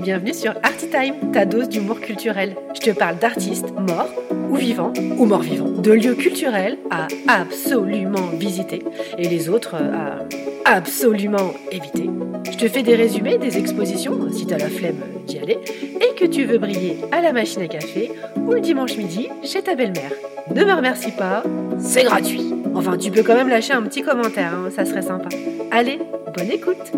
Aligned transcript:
Bienvenue 0.00 0.34
sur 0.34 0.54
Artitime, 0.62 1.32
ta 1.32 1.44
dose 1.44 1.68
d'humour 1.68 2.00
culturel. 2.00 2.54
Je 2.74 2.80
te 2.80 2.90
parle 2.96 3.18
d'artistes 3.18 3.72
morts 3.72 4.08
ou 4.48 4.54
vivants 4.54 4.92
ou 5.18 5.24
morts 5.24 5.42
vivants, 5.42 5.68
de 5.68 5.90
lieux 5.92 6.14
culturels 6.14 6.78
à 6.90 7.08
absolument 7.26 8.28
visiter 8.38 8.84
et 9.18 9.28
les 9.28 9.48
autres 9.48 9.74
à 9.74 10.18
absolument 10.64 11.52
éviter. 11.72 12.08
Je 12.50 12.56
te 12.56 12.68
fais 12.68 12.82
des 12.82 12.94
résumés 12.94 13.38
des 13.38 13.58
expositions 13.58 14.30
si 14.32 14.46
t'as 14.46 14.58
la 14.58 14.68
flemme 14.68 15.02
d'y 15.26 15.38
aller 15.38 15.58
et 16.00 16.14
que 16.14 16.24
tu 16.24 16.44
veux 16.44 16.58
briller 16.58 16.98
à 17.10 17.20
la 17.20 17.32
machine 17.32 17.62
à 17.62 17.68
café 17.68 18.12
ou 18.36 18.52
le 18.52 18.60
dimanche 18.60 18.96
midi 18.96 19.28
chez 19.42 19.62
ta 19.62 19.74
belle-mère. 19.74 20.12
Ne 20.54 20.64
me 20.64 20.72
remercie 20.72 21.10
pas, 21.10 21.42
c'est 21.78 22.04
gratuit. 22.04 22.54
Enfin, 22.74 22.96
tu 22.96 23.10
peux 23.10 23.22
quand 23.22 23.34
même 23.34 23.48
lâcher 23.48 23.72
un 23.72 23.82
petit 23.82 24.02
commentaire, 24.02 24.54
hein, 24.54 24.70
ça 24.70 24.84
serait 24.84 25.02
sympa. 25.02 25.28
Allez, 25.72 25.98
bonne 26.36 26.50
écoute 26.50 26.92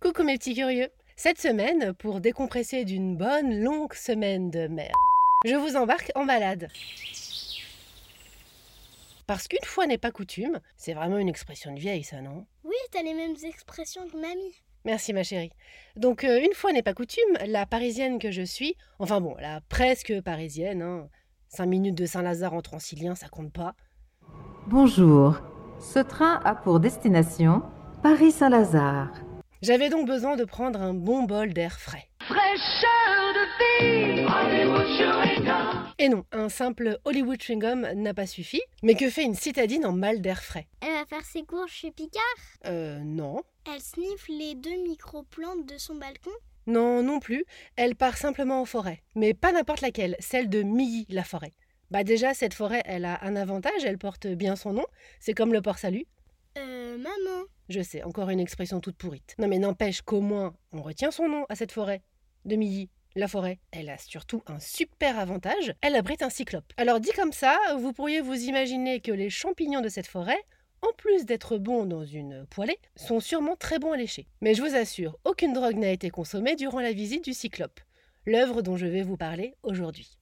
Coucou 0.00 0.22
mes 0.22 0.38
petits 0.38 0.54
curieux 0.54 0.88
Cette 1.16 1.40
semaine, 1.40 1.92
pour 1.98 2.20
décompresser 2.20 2.84
d'une 2.84 3.16
bonne 3.16 3.62
longue 3.62 3.94
semaine 3.94 4.50
de 4.50 4.68
merde, 4.68 4.92
je 5.44 5.56
vous 5.56 5.76
embarque 5.76 6.12
en 6.14 6.24
balade. 6.24 6.68
Parce 9.26 9.48
qu'une 9.48 9.64
fois 9.64 9.86
n'est 9.86 9.98
pas 9.98 10.10
coutume, 10.10 10.60
c'est 10.76 10.94
vraiment 10.94 11.18
une 11.18 11.28
expression 11.28 11.72
de 11.72 11.78
vieille 11.78 12.04
ça, 12.04 12.20
non? 12.20 12.46
Oui, 12.64 12.76
t'as 12.90 13.02
les 13.02 13.14
mêmes 13.14 13.36
expressions 13.44 14.06
que 14.08 14.16
mamie. 14.16 14.54
Merci 14.84 15.12
ma 15.12 15.22
chérie. 15.22 15.52
Donc 15.96 16.24
euh, 16.24 16.40
une 16.40 16.54
fois 16.54 16.72
n'est 16.72 16.82
pas 16.82 16.94
coutume, 16.94 17.38
la 17.46 17.66
parisienne 17.66 18.18
que 18.18 18.32
je 18.32 18.42
suis, 18.42 18.76
enfin 18.98 19.20
bon, 19.20 19.36
la 19.38 19.60
presque 19.68 20.20
parisienne, 20.22 20.82
hein, 20.82 21.08
5 21.48 21.66
minutes 21.66 21.94
de 21.94 22.06
Saint-Lazare 22.06 22.54
en 22.54 22.62
transilien, 22.62 23.14
ça 23.14 23.28
compte 23.28 23.52
pas. 23.52 23.74
Bonjour. 24.66 25.36
Ce 25.78 25.98
train 25.98 26.40
a 26.44 26.54
pour 26.54 26.80
destination 26.80 27.62
Paris-Saint-Lazare. 28.02 29.12
J'avais 29.60 29.90
donc 29.90 30.08
besoin 30.08 30.36
de 30.36 30.44
prendre 30.44 30.80
un 30.80 30.94
bon 30.94 31.22
bol 31.22 31.52
d'air 31.52 31.78
frais. 31.78 32.08
Fraîcheur 32.32 33.34
de 33.34 33.44
vie, 33.58 34.24
Hollywood. 34.24 34.82
Et 35.98 36.08
non, 36.08 36.24
un 36.32 36.48
simple 36.48 36.98
Hollywood 37.04 37.42
chewing 37.42 37.60
gum 37.60 37.86
n'a 37.94 38.14
pas 38.14 38.26
suffi, 38.26 38.62
mais 38.82 38.94
que 38.94 39.10
fait 39.10 39.22
une 39.24 39.34
citadine 39.34 39.84
en 39.84 39.92
mal 39.92 40.22
d'air 40.22 40.42
frais? 40.42 40.66
Elle 40.80 40.94
va 40.94 41.04
faire 41.04 41.24
ses 41.26 41.42
courses 41.42 41.70
chez 41.70 41.90
Picard? 41.90 42.22
Euh 42.64 43.00
non. 43.00 43.42
Elle 43.70 43.82
sniffe 43.82 44.28
les 44.28 44.54
deux 44.54 44.82
micro-plantes 44.82 45.66
de 45.66 45.76
son 45.76 45.96
balcon? 45.96 46.30
Non, 46.66 47.02
non 47.02 47.20
plus. 47.20 47.44
Elle 47.76 47.96
part 47.96 48.16
simplement 48.16 48.62
en 48.62 48.64
forêt. 48.64 49.02
Mais 49.14 49.34
pas 49.34 49.52
n'importe 49.52 49.82
laquelle, 49.82 50.16
celle 50.18 50.48
de 50.48 50.62
Milly, 50.62 51.04
la 51.10 51.24
forêt. 51.24 51.52
Bah 51.90 52.02
déjà, 52.02 52.32
cette 52.32 52.54
forêt, 52.54 52.82
elle 52.86 53.04
a 53.04 53.22
un 53.24 53.36
avantage, 53.36 53.84
elle 53.84 53.98
porte 53.98 54.26
bien 54.26 54.56
son 54.56 54.72
nom. 54.72 54.86
C'est 55.20 55.34
comme 55.34 55.52
le 55.52 55.60
port 55.60 55.76
salut. 55.76 56.06
Euh, 56.56 56.96
maman. 56.96 57.44
Je 57.68 57.82
sais, 57.82 58.02
encore 58.02 58.30
une 58.30 58.40
expression 58.40 58.80
toute 58.80 58.96
pourrite. 58.96 59.34
Non 59.38 59.48
mais 59.48 59.58
n'empêche 59.58 60.00
qu'au 60.00 60.20
moins, 60.20 60.54
on 60.72 60.82
retient 60.82 61.10
son 61.10 61.28
nom 61.28 61.44
à 61.48 61.56
cette 61.56 61.72
forêt. 61.72 62.02
De 62.44 62.56
Milly, 62.56 62.88
la 63.14 63.28
forêt. 63.28 63.58
Elle 63.70 63.90
a 63.90 63.98
surtout 63.98 64.42
un 64.46 64.58
super 64.58 65.18
avantage, 65.18 65.74
elle 65.80 65.94
abrite 65.94 66.22
un 66.22 66.30
cyclope. 66.30 66.72
Alors 66.76 67.00
dit 67.00 67.12
comme 67.14 67.32
ça, 67.32 67.56
vous 67.78 67.92
pourriez 67.92 68.20
vous 68.20 68.34
imaginer 68.34 69.00
que 69.00 69.12
les 69.12 69.30
champignons 69.30 69.80
de 69.80 69.88
cette 69.88 70.06
forêt, 70.06 70.42
en 70.80 70.92
plus 70.96 71.24
d'être 71.24 71.58
bons 71.58 71.84
dans 71.84 72.04
une 72.04 72.46
poêlée, 72.46 72.78
sont 72.96 73.20
sûrement 73.20 73.56
très 73.56 73.78
bons 73.78 73.92
à 73.92 73.96
lécher. 73.96 74.26
Mais 74.40 74.54
je 74.54 74.62
vous 74.62 74.74
assure, 74.74 75.18
aucune 75.24 75.52
drogue 75.52 75.76
n'a 75.76 75.90
été 75.90 76.10
consommée 76.10 76.56
durant 76.56 76.80
la 76.80 76.92
visite 76.92 77.24
du 77.24 77.32
cyclope, 77.32 77.80
l'œuvre 78.26 78.62
dont 78.62 78.76
je 78.76 78.86
vais 78.86 79.02
vous 79.02 79.16
parler 79.16 79.54
aujourd'hui. 79.62 80.18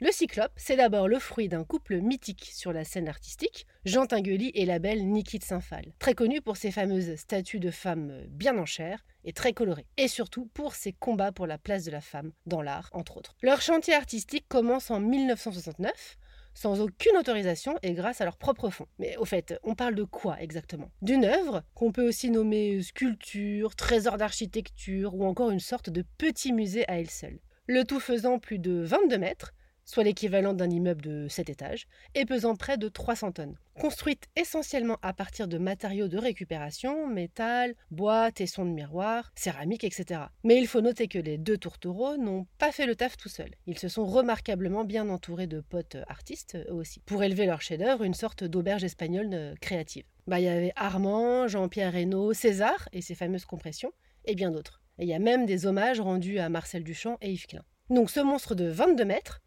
Le 0.00 0.10
Cyclope, 0.10 0.52
c'est 0.56 0.74
d'abord 0.74 1.06
le 1.06 1.20
fruit 1.20 1.48
d'un 1.48 1.62
couple 1.62 2.00
mythique 2.00 2.50
sur 2.52 2.72
la 2.72 2.82
scène 2.84 3.06
artistique, 3.06 3.64
Jean 3.84 4.06
Tinguely 4.06 4.50
et 4.52 4.66
la 4.66 4.80
belle 4.80 5.06
Niki 5.06 5.38
de 5.38 5.44
Saint-Phal, 5.44 5.92
très 6.00 6.14
connu 6.14 6.40
pour 6.40 6.56
ses 6.56 6.72
fameuses 6.72 7.14
statues 7.14 7.60
de 7.60 7.70
femmes 7.70 8.24
bien 8.28 8.58
en 8.58 8.66
chair 8.66 9.06
et 9.22 9.32
très 9.32 9.52
colorées, 9.52 9.86
et 9.96 10.08
surtout 10.08 10.46
pour 10.46 10.74
ses 10.74 10.92
combats 10.92 11.30
pour 11.30 11.46
la 11.46 11.58
place 11.58 11.84
de 11.84 11.92
la 11.92 12.00
femme 12.00 12.32
dans 12.44 12.60
l'art, 12.60 12.90
entre 12.92 13.16
autres. 13.16 13.36
Leur 13.40 13.60
chantier 13.60 13.94
artistique 13.94 14.46
commence 14.48 14.90
en 14.90 14.98
1969, 14.98 16.18
sans 16.54 16.80
aucune 16.80 17.16
autorisation 17.16 17.78
et 17.84 17.92
grâce 17.92 18.20
à 18.20 18.24
leur 18.24 18.36
propre 18.36 18.70
fonds. 18.70 18.88
Mais 18.98 19.16
au 19.18 19.24
fait, 19.24 19.54
on 19.62 19.76
parle 19.76 19.94
de 19.94 20.02
quoi 20.02 20.42
exactement? 20.42 20.90
D'une 21.02 21.24
œuvre 21.24 21.62
qu'on 21.74 21.92
peut 21.92 22.06
aussi 22.08 22.32
nommer 22.32 22.82
sculpture, 22.82 23.76
trésor 23.76 24.18
d'architecture 24.18 25.14
ou 25.14 25.24
encore 25.24 25.52
une 25.52 25.60
sorte 25.60 25.88
de 25.88 26.04
petit 26.18 26.52
musée 26.52 26.88
à 26.90 26.98
elle 26.98 27.10
seule. 27.10 27.38
Le 27.68 27.84
tout 27.84 28.00
faisant 28.00 28.40
plus 28.40 28.58
de 28.58 28.82
22 28.82 29.18
mètres, 29.18 29.54
soit 29.84 30.04
l'équivalent 30.04 30.54
d'un 30.54 30.70
immeuble 30.70 31.02
de 31.02 31.28
7 31.28 31.50
étages, 31.50 31.86
et 32.14 32.24
pesant 32.24 32.56
près 32.56 32.76
de 32.78 32.88
300 32.88 33.32
tonnes. 33.32 33.56
Construite 33.78 34.28
essentiellement 34.36 34.98
à 35.02 35.12
partir 35.12 35.48
de 35.48 35.58
matériaux 35.58 36.08
de 36.08 36.18
récupération, 36.18 37.08
métal, 37.08 37.74
bois, 37.90 38.30
tessons 38.30 38.64
de 38.64 38.70
miroir, 38.70 39.32
céramique, 39.34 39.84
etc. 39.84 40.20
Mais 40.44 40.58
il 40.58 40.68
faut 40.68 40.80
noter 40.80 41.08
que 41.08 41.18
les 41.18 41.38
deux 41.38 41.58
tourtereaux 41.58 42.16
n'ont 42.16 42.46
pas 42.58 42.72
fait 42.72 42.86
le 42.86 42.94
taf 42.94 43.16
tout 43.16 43.28
seuls. 43.28 43.54
Ils 43.66 43.78
se 43.78 43.88
sont 43.88 44.06
remarquablement 44.06 44.84
bien 44.84 45.08
entourés 45.08 45.48
de 45.48 45.60
potes 45.60 45.96
artistes, 46.08 46.56
eux 46.68 46.74
aussi, 46.74 47.00
pour 47.00 47.22
élever 47.22 47.46
leur 47.46 47.62
chef-d'œuvre, 47.62 48.04
une 48.04 48.14
sorte 48.14 48.44
d'auberge 48.44 48.84
espagnole 48.84 49.30
euh, 49.32 49.54
créative. 49.60 50.04
Bah, 50.26 50.40
il 50.40 50.44
y 50.44 50.48
avait 50.48 50.72
Armand, 50.76 51.48
Jean-Pierre 51.48 51.92
Reynaud, 51.92 52.32
César 52.32 52.88
et 52.92 53.02
ses 53.02 53.14
fameuses 53.14 53.44
compressions, 53.44 53.92
et 54.24 54.34
bien 54.34 54.50
d'autres. 54.50 54.80
Et 54.98 55.02
il 55.02 55.08
y 55.08 55.14
a 55.14 55.18
même 55.18 55.44
des 55.44 55.66
hommages 55.66 56.00
rendus 56.00 56.38
à 56.38 56.48
Marcel 56.48 56.84
Duchamp 56.84 57.18
et 57.20 57.32
Yves 57.32 57.46
Klein. 57.46 57.64
Donc 57.90 58.10
ce 58.10 58.20
monstre 58.20 58.54
de 58.54 58.66
22 58.66 59.04
mètres, 59.04 59.42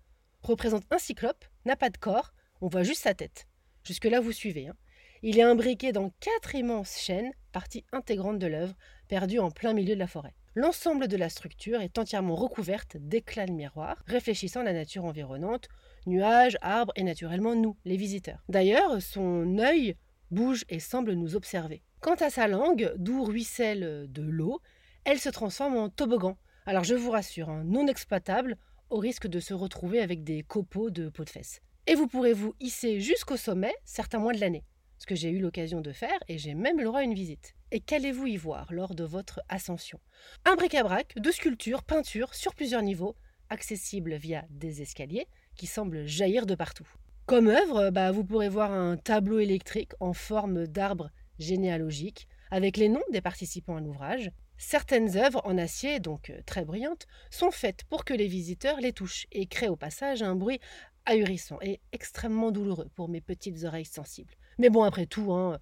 représente 0.47 0.84
un 0.91 0.97
cyclope, 0.97 1.46
n'a 1.66 1.75
pas 1.75 1.90
de 1.90 1.97
corps, 1.97 2.34
on 2.62 2.68
voit 2.68 2.84
juste 2.84 3.03
sa 3.03 3.13
tête. 3.13 3.47
Jusque-là, 3.84 4.19
vous 4.19 4.31
suivez. 4.31 4.68
hein. 4.68 4.75
Il 5.24 5.40
est 5.40 5.44
imbriqué 5.44 5.91
dans 5.91 6.12
quatre 6.19 6.56
immenses 6.56 6.97
chaînes, 6.97 7.31
partie 7.52 7.85
intégrante 7.91 8.40
de 8.40 8.47
l'œuvre, 8.47 8.75
perdue 9.08 9.40
en 9.40 9.52
plein 9.52 9.74
milieu 9.74 9.96
de 9.96 10.00
la 10.00 10.08
forêt. 10.08 10.35
L'ensemble 10.56 11.08
de 11.08 11.18
la 11.18 11.30
structure 11.30 11.81
est 11.81 11.97
entièrement 11.97 12.35
recouverte 12.35 12.97
d'éclats 12.97 13.46
de 13.46 13.52
miroirs, 13.52 14.03
réfléchissant 14.08 14.63
la 14.63 14.74
nature 14.74 15.06
environnante, 15.06 15.68
nuages, 16.06 16.58
arbres 16.62 16.94
et 16.96 17.03
naturellement 17.03 17.56
nous, 17.56 17.78
les 17.85 17.97
visiteurs. 17.97 18.44
D'ailleurs, 18.50 19.02
son 19.02 19.58
œil 19.59 19.96
bouge 20.31 20.66
et 20.69 20.79
semble 20.79 21.14
nous 21.14 21.35
observer. 21.35 21.84
Quant 22.00 22.16
à 22.16 22.29
sa 22.29 22.47
langue, 22.47 22.94
d'où 22.97 23.24
ruisselle 23.24 24.08
de 24.09 24.22
l'eau, 24.24 24.62
elle 25.03 25.19
se 25.19 25.29
transforme 25.29 25.78
en 25.78 25.90
toboggan. 25.90 26.38
Alors 26.66 26.84
je 26.84 26.96
vous 26.96 27.12
rassure, 27.12 27.50
hein, 27.50 27.64
non 27.66 27.88
exploitable, 27.88 28.58
au 28.90 28.98
risque 28.98 29.28
de 29.28 29.40
se 29.40 29.53
retrouver 29.53 30.00
avec 30.00 30.24
des 30.24 30.44
copeaux 30.44 30.90
de 30.90 31.09
peau 31.09 31.24
de 31.24 31.30
fesses. 31.30 31.62
Et 31.88 31.96
vous 31.96 32.08
pourrez 32.08 32.34
vous 32.34 32.53
hisser 32.59 33.00
jusqu'au 33.00 33.38
sommet 33.38 33.74
certains 33.86 34.20
mois 34.20 34.34
de 34.34 34.40
l'année, 34.40 34.64
ce 34.98 35.06
que 35.06 35.16
j'ai 35.16 35.30
eu 35.30 35.40
l'occasion 35.40 35.81
de 35.81 35.92
faire 35.92 36.20
et 36.28 36.38
j'ai 36.38 36.53
même 36.53 36.80
le 36.80 36.86
droit 36.86 37.00
à 37.00 37.03
une 37.03 37.14
visite. 37.14 37.56
Et 37.72 37.80
qu'allez-vous 37.80 38.28
y 38.28 38.38
voir 38.38 38.72
lors 38.72 38.96
de 38.96 39.03
votre 39.03 39.42
ascension? 39.50 40.00
Un 40.46 40.56
bric-à-brac 40.56 41.16
de 41.18 41.31
sculptures, 41.31 41.84
peintures 41.84 42.34
sur 42.34 42.56
plusieurs 42.56 42.81
niveaux, 42.81 43.16
accessibles 43.50 44.16
via 44.16 44.46
des 44.50 44.81
escaliers 44.81 45.28
qui 45.56 45.68
semblent 45.68 46.06
jaillir 46.06 46.46
de 46.46 46.56
partout. 46.56 46.88
Comme 47.26 47.47
œuvre, 47.47 47.90
bah, 47.90 48.12
vous 48.12 48.24
pourrez 48.24 48.50
voir 48.50 48.72
un 48.72 48.96
tableau 48.97 49.40
électrique 49.40 49.92
en 50.00 50.14
forme 50.14 50.66
d'arbre 50.66 51.09
généalogique 51.40 52.28
avec 52.52 52.78
les 52.78 52.90
noms 52.90 53.03
des 53.12 53.22
participants 53.22 53.76
à 53.76 53.81
l'ouvrage, 53.81 54.31
Certaines 54.57 55.18
œuvres 55.18 55.41
en 55.45 55.57
acier, 55.57 56.00
donc 56.00 56.31
euh, 56.31 56.41
très 56.45 56.66
brillantes, 56.66 57.06
sont 57.29 57.51
faites 57.51 57.84
pour 57.85 58.06
que 58.06 58.13
les 58.13 58.28
visiteurs 58.28 58.79
les 58.79 58.91
touchent 58.91 59.28
et 59.31 59.45
créent 59.45 59.68
au 59.68 59.75
passage 59.75 60.23
un 60.23 60.35
bruit 60.35 60.59
ahurissant 61.06 61.59
et 61.62 61.79
extrêmement 61.91 62.51
douloureux 62.51 62.90
pour 62.96 63.07
mes 63.07 63.22
petites 63.22 63.63
oreilles 63.63 63.85
sensibles. 63.85 64.34
Mais 64.57 64.69
bon, 64.69 64.84
après 64.84 65.06
tout, 65.06 65.31
hein, 65.31 65.59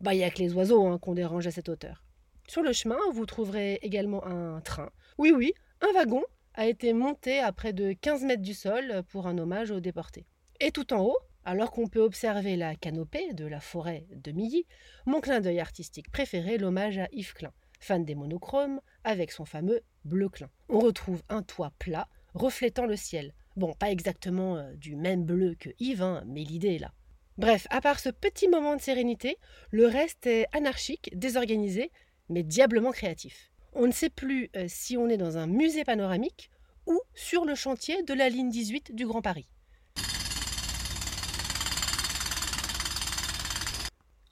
bah, 0.00 0.14
il 0.14 0.18
n'y 0.18 0.24
a 0.24 0.30
que 0.30 0.38
les 0.38 0.54
oiseaux 0.54 0.86
hein, 0.86 0.98
qu'on 0.98 1.14
dérange 1.14 1.46
à 1.46 1.50
cette 1.50 1.68
hauteur. 1.68 2.02
Sur 2.48 2.62
le 2.62 2.72
chemin, 2.72 2.98
vous 3.12 3.26
trouverez 3.26 3.78
également 3.82 4.24
un 4.26 4.60
train. 4.62 4.90
Oui, 5.18 5.32
oui, 5.36 5.52
un 5.82 5.92
wagon 5.92 6.24
a 6.54 6.66
été 6.66 6.94
monté 6.94 7.40
à 7.40 7.52
près 7.52 7.74
de 7.74 7.92
15 7.92 8.24
mètres 8.24 8.42
du 8.42 8.54
sol 8.54 9.02
pour 9.10 9.26
un 9.26 9.36
hommage 9.36 9.70
aux 9.70 9.80
déportés. 9.80 10.26
Et 10.58 10.70
tout 10.70 10.94
en 10.94 11.02
haut, 11.02 11.18
alors 11.44 11.70
qu'on 11.70 11.86
peut 11.86 12.00
observer 12.00 12.56
la 12.56 12.74
canopée 12.74 13.34
de 13.34 13.46
la 13.46 13.60
forêt 13.60 14.06
de 14.10 14.32
Milly, 14.32 14.66
mon 15.04 15.20
clin 15.20 15.40
d'œil 15.40 15.60
artistique 15.60 16.10
préféré, 16.10 16.56
l'hommage 16.56 16.98
à 16.98 17.08
Yves 17.12 17.34
Klein 17.34 17.52
fan 17.78 18.04
des 18.04 18.14
monochromes, 18.14 18.80
avec 19.04 19.32
son 19.32 19.44
fameux 19.44 19.82
bleu 20.04 20.28
clin. 20.28 20.50
On 20.68 20.80
retrouve 20.80 21.22
un 21.28 21.42
toit 21.42 21.72
plat, 21.78 22.08
reflétant 22.34 22.86
le 22.86 22.96
ciel. 22.96 23.34
Bon, 23.56 23.72
pas 23.74 23.90
exactement 23.90 24.56
euh, 24.56 24.72
du 24.74 24.96
même 24.96 25.24
bleu 25.24 25.54
que 25.58 25.70
Yves, 25.78 26.02
hein, 26.02 26.22
mais 26.26 26.44
l'idée 26.44 26.76
est 26.76 26.78
là. 26.78 26.92
Bref, 27.38 27.66
à 27.70 27.80
part 27.80 28.00
ce 28.00 28.08
petit 28.08 28.48
moment 28.48 28.76
de 28.76 28.80
sérénité, 28.80 29.38
le 29.70 29.86
reste 29.86 30.26
est 30.26 30.46
anarchique, 30.52 31.10
désorganisé, 31.14 31.92
mais 32.28 32.42
diablement 32.42 32.90
créatif. 32.90 33.50
On 33.74 33.86
ne 33.86 33.92
sait 33.92 34.10
plus 34.10 34.50
euh, 34.56 34.66
si 34.68 34.96
on 34.96 35.08
est 35.08 35.16
dans 35.16 35.38
un 35.38 35.46
musée 35.46 35.84
panoramique 35.84 36.50
ou 36.86 37.00
sur 37.14 37.44
le 37.44 37.54
chantier 37.54 38.02
de 38.02 38.14
la 38.14 38.28
ligne 38.28 38.48
18 38.48 38.94
du 38.94 39.06
Grand 39.06 39.22
Paris. 39.22 39.48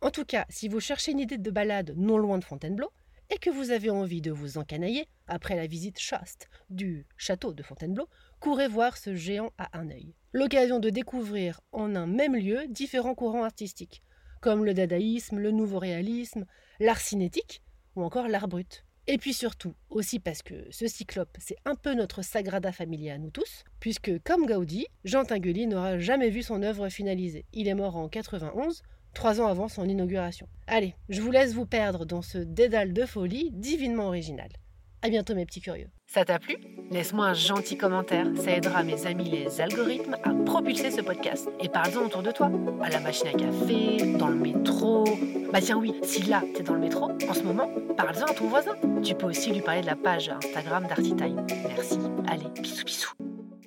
En 0.01 0.11
tout 0.11 0.25
cas, 0.25 0.47
si 0.49 0.69
vous 0.69 0.81
cherchez 0.81 1.13
une 1.13 1.21
idée 1.21 1.39
de 1.39 1.51
balade 1.51 1.95
non 1.97 2.19
loin 2.19 2.39
de 2.39 2.45
Fontainebleau, 2.45 2.91
et 3.31 3.39
que 3.39 3.51
vous 3.51 3.71
avez 3.71 3.91
envie 3.91 4.21
de 4.21 4.31
vous 4.31 4.59
encanailler 4.59 5.09
après 5.27 5.57
la 5.57 5.67
visite 5.67 5.99
chaste 5.99 6.49
du 6.71 7.07
château 7.17 7.53
de 7.53 7.63
Fontainebleau, 7.63 8.09
courez 8.41 8.69
voir 8.69 8.97
ce 8.97 9.15
géant 9.15 9.53
à 9.59 9.79
un 9.79 9.91
œil. 9.91 10.15
L'occasion 10.33 10.79
de 10.79 10.91
découvrir 10.91 11.61
en 11.73 11.95
un 11.97 12.07
même 12.07 12.37
lieu 12.37 12.67
différents 12.69 13.15
courants 13.15 13.45
artistiques, 13.45 14.03
comme 14.41 14.65
le 14.65 14.75
dadaïsme, 14.75 15.39
le 15.39 15.51
nouveau 15.51 15.79
réalisme, 15.79 16.47
l'art 16.79 17.01
cinétique 17.01 17.63
ou 17.95 18.03
encore 18.03 18.29
l'art 18.29 18.49
brut. 18.49 18.85
Et 19.09 19.19
puis 19.19 19.33
surtout, 19.33 19.75
aussi 19.89 20.19
parce 20.19 20.43
que 20.43 20.67
ce 20.71 20.89
cyclope, 20.89 21.37
c'est 21.39 21.57
un 21.65 21.77
peu 21.77 21.95
notre 21.95 22.23
sagrada 22.23 22.73
familia 22.73 23.15
à 23.15 23.19
nous 23.19 23.31
tous, 23.31 23.63
puisque 23.79 24.21
comme 24.25 24.47
Gaudi, 24.47 24.87
Jean 25.05 25.25
Tinguely 25.25 25.69
n'aura 25.69 25.99
jamais 25.99 26.29
vu 26.29 26.43
son 26.43 26.61
œuvre 26.63 26.89
finalisée. 26.89 27.47
Il 27.53 27.69
est 27.69 27.75
mort 27.75 27.97
en 27.97 28.09
91, 28.09 28.83
trois 29.17 29.41
ans 29.41 29.47
avant 29.47 29.67
son 29.67 29.89
inauguration. 29.89 30.47
Allez, 30.67 30.95
je 31.09 31.23
vous 31.23 31.31
laisse 31.31 31.55
vous 31.55 31.67
perdre 31.67 32.05
dans 32.05 32.23
ce 32.23 32.39
dédale 32.39 32.93
de 32.93 33.07
folie 33.07 33.51
divinement 33.51 34.09
original. 34.09 34.49
À 35.03 35.09
bientôt 35.09 35.35
mes 35.35 35.47
petits 35.47 35.61
curieux. 35.61 35.89
Ça 36.07 36.25
t'a 36.25 36.39
plu? 36.39 36.57
Laisse-moi 36.91 37.27
un 37.27 37.35
gentil 37.35 37.77
commentaire, 37.77 38.27
ça 38.37 38.53
aidera 38.53 38.83
mes 38.83 39.07
amis 39.07 39.31
les 39.31 39.61
algorithmes 39.61 40.17
à 40.23 40.35
propulser 40.45 40.91
ce 40.91 41.01
podcast. 41.01 41.49
Et 41.61 41.69
parle-en 41.69 42.05
autour 42.07 42.23
de 42.23 42.31
toi, 42.31 42.51
à 42.83 42.91
la 42.91 43.01
machine 43.01 43.29
à 43.29 43.33
café, 43.33 44.17
dans 44.19 44.29
le 44.29 44.37
métro. 44.37 45.05
Bah 45.53 45.61
tiens 45.61 45.79
oui, 45.79 45.95
si 46.03 46.23
là 46.23 46.43
t'es 46.55 46.63
dans 46.63 46.75
le 46.75 46.81
métro, 46.81 47.11
en 47.29 47.35
ce 47.35 47.43
moment, 47.43 47.71
parle-en 47.97 48.27
à 48.27 48.35
ton 48.35 48.49
voisin. 48.49 48.73
Tu 49.03 49.15
peux 49.15 49.27
aussi 49.27 49.51
lui 49.51 49.63
parler 49.63 49.81
de 49.81 49.87
la 49.87 49.97
page 49.97 50.29
Instagram 50.29 50.87
d'Artitime. 50.87 51.47
Merci. 51.75 51.99
Allez, 52.29 52.49
bisous 52.61 52.85
bisous. 52.85 53.26